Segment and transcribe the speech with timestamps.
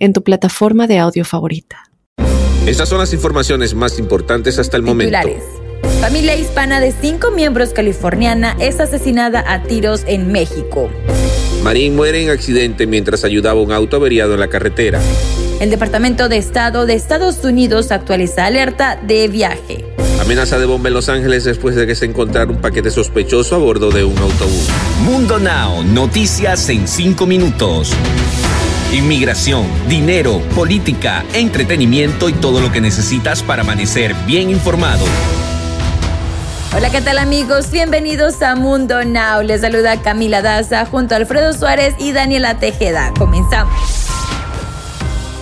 [0.00, 1.84] en tu plataforma de audio favorita.
[2.66, 5.18] Estas son las informaciones más importantes hasta el momento.
[6.00, 10.90] Familia hispana de cinco miembros californiana es asesinada a tiros en México.
[11.62, 15.00] Marín muere en accidente mientras ayudaba a un auto averiado en la carretera.
[15.60, 19.84] El Departamento de Estado de Estados Unidos actualiza alerta de viaje.
[20.20, 23.58] Amenaza de bomba en Los Ángeles después de que se encontrara un paquete sospechoso a
[23.58, 24.68] bordo de un autobús.
[25.04, 27.94] Mundo Now, noticias en cinco minutos
[28.92, 35.04] inmigración, dinero, política, entretenimiento y todo lo que necesitas para amanecer bien informado.
[36.76, 37.70] Hola, ¿qué tal amigos?
[37.70, 39.42] Bienvenidos a Mundo Now.
[39.42, 43.12] Les saluda Camila Daza junto a Alfredo Suárez y Daniela Tejeda.
[43.18, 43.99] Comenzamos.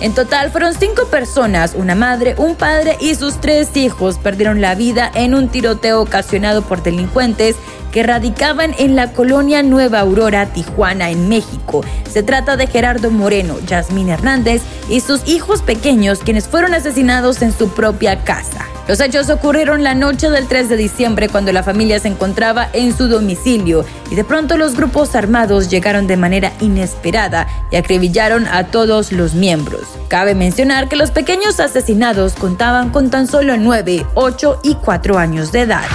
[0.01, 4.73] En total fueron cinco personas, una madre, un padre y sus tres hijos perdieron la
[4.73, 7.57] vida en un tiroteo ocasionado por delincuentes
[7.91, 11.83] que radicaban en la colonia Nueva Aurora, Tijuana, en México.
[12.09, 17.51] Se trata de Gerardo Moreno, Yasmín Hernández y sus hijos pequeños, quienes fueron asesinados en
[17.51, 18.65] su propia casa.
[18.89, 22.97] Los hechos ocurrieron la noche del 3 de diciembre cuando la familia se encontraba en
[22.97, 28.65] su domicilio y de pronto los grupos armados llegaron de manera inesperada y acribillaron a
[28.71, 29.83] todos los miembros.
[30.07, 35.51] Cabe mencionar que los pequeños asesinados contaban con tan solo 9, 8 y 4 años
[35.51, 35.85] de edad.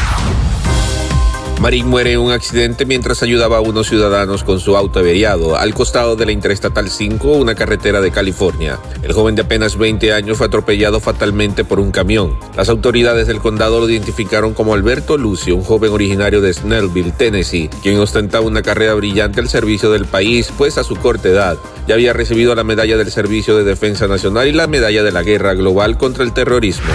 [1.64, 5.72] Marín muere en un accidente mientras ayudaba a unos ciudadanos con su auto averiado al
[5.72, 8.78] costado de la Interestatal 5, una carretera de California.
[9.02, 12.38] El joven de apenas 20 años fue atropellado fatalmente por un camión.
[12.54, 17.70] Las autoridades del condado lo identificaron como Alberto Lucio, un joven originario de Snellville, Tennessee,
[17.82, 21.56] quien ostentaba una carrera brillante al servicio del país, pues a su corta edad
[21.88, 25.22] ya había recibido la medalla del Servicio de Defensa Nacional y la medalla de la
[25.22, 26.92] Guerra Global contra el Terrorismo.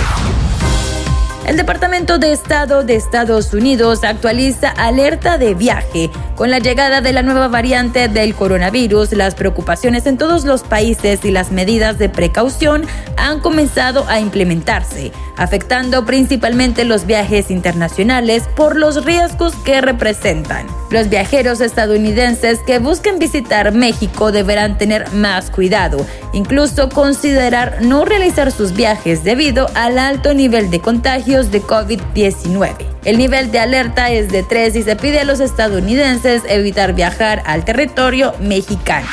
[1.49, 6.11] El Departamento de Estado de Estados Unidos actualiza alerta de viaje.
[6.35, 11.25] Con la llegada de la nueva variante del coronavirus, las preocupaciones en todos los países
[11.25, 12.85] y las medidas de precaución
[13.17, 20.67] han comenzado a implementarse, afectando principalmente los viajes internacionales por los riesgos que representan.
[20.89, 28.51] Los viajeros estadounidenses que busquen visitar México deberán tener más cuidado, incluso considerar no realizar
[28.51, 32.75] sus viajes debido al alto nivel de contagio de COVID-19.
[33.05, 37.43] El nivel de alerta es de 3 y se pide a los estadounidenses evitar viajar
[37.45, 39.07] al territorio mexicano.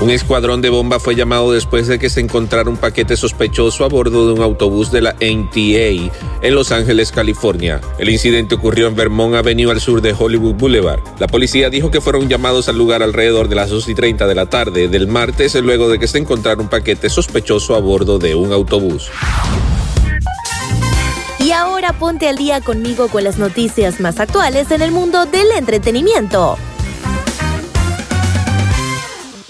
[0.00, 3.88] Un escuadrón de bomba fue llamado después de que se encontrara un paquete sospechoso a
[3.88, 7.80] bordo de un autobús de la NTA en Los Ángeles, California.
[7.98, 11.00] El incidente ocurrió en Vermont Avenue al sur de Hollywood Boulevard.
[11.18, 14.34] La policía dijo que fueron llamados al lugar alrededor de las 2 y 30 de
[14.36, 18.36] la tarde del martes luego de que se encontrara un paquete sospechoso a bordo de
[18.36, 19.10] un autobús.
[21.40, 25.50] Y ahora ponte al día conmigo con las noticias más actuales en el mundo del
[25.56, 26.56] entretenimiento.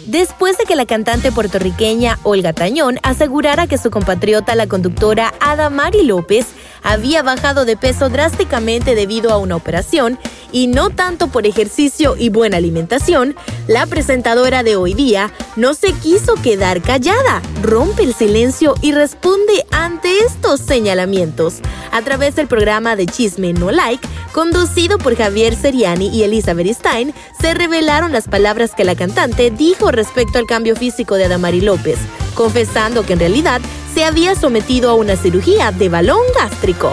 [0.09, 6.03] Después de que la cantante puertorriqueña Olga Tañón asegurara que su compatriota, la conductora Adamari
[6.03, 6.47] López,
[6.83, 10.19] había bajado de peso drásticamente debido a una operación
[10.51, 13.37] y no tanto por ejercicio y buena alimentación,
[13.67, 19.67] la presentadora de hoy día no se quiso quedar callada, rompe el silencio y responde
[19.71, 21.57] ante estos señalamientos.
[21.93, 27.13] A través del programa de Chisme No Like, conducido por Javier Seriani y Elizabeth Stein,
[27.41, 31.99] se revelaron las palabras que la cantante dijo respecto al cambio físico de Adamari López,
[32.35, 33.61] confesando que en realidad
[33.93, 36.93] se había sometido a una cirugía de balón gástrico.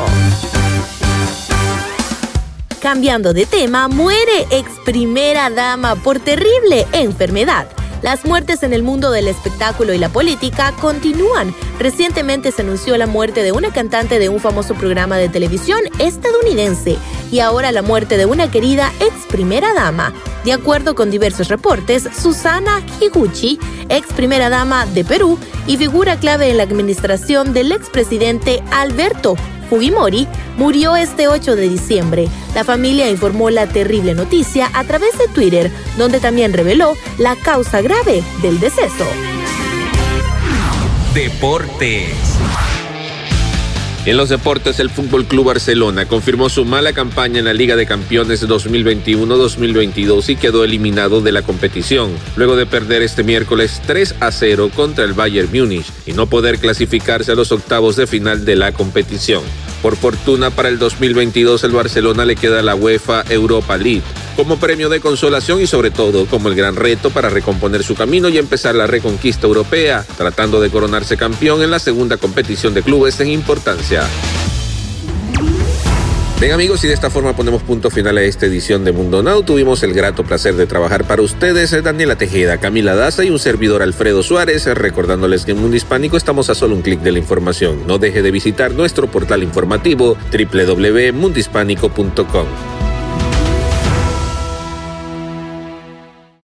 [2.82, 7.68] Cambiando de tema, muere ex primera dama por terrible enfermedad.
[8.02, 11.54] Las muertes en el mundo del espectáculo y la política continúan.
[11.80, 16.98] Recientemente se anunció la muerte de una cantante de un famoso programa de televisión estadounidense
[17.32, 20.14] y ahora la muerte de una querida ex primera dama.
[20.44, 26.50] De acuerdo con diversos reportes, Susana Higuchi, ex primera dama de Perú y figura clave
[26.50, 29.36] en la administración del expresidente Alberto
[29.70, 30.28] Fujimori
[30.58, 32.28] murió este 8 de diciembre.
[32.54, 37.82] La familia informó la terrible noticia a través de Twitter, donde también reveló la causa
[37.82, 39.06] grave del deceso.
[41.14, 42.10] Deportes.
[44.06, 47.88] En los deportes, el Fútbol Club Barcelona confirmó su mala campaña en la Liga de
[47.88, 54.32] Campeones 2021-2022 y quedó eliminado de la competición, luego de perder este miércoles 3 a
[54.32, 58.56] 0 contra el Bayern Múnich y no poder clasificarse a los octavos de final de
[58.56, 59.42] la competición.
[59.82, 64.04] Por fortuna para el 2022 el Barcelona le queda la UEFA Europa League
[64.36, 68.30] como premio de consolación y sobre todo como el gran reto para recomponer su camino
[68.30, 73.20] y empezar la reconquista europea, tratando de coronarse campeón en la segunda competición de clubes
[73.20, 74.04] en importancia.
[76.40, 79.44] Bien amigos, y de esta forma ponemos punto final a esta edición de Mundo Now.
[79.44, 83.82] Tuvimos el grato placer de trabajar para ustedes, Daniela Tejeda, Camila Daza y un servidor
[83.82, 87.88] Alfredo Suárez, recordándoles que en Mundo Hispánico estamos a solo un clic de la información.
[87.88, 92.95] No deje de visitar nuestro portal informativo www.mundohispánico.com.